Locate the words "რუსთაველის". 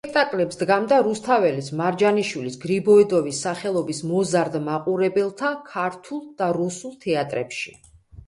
1.07-1.67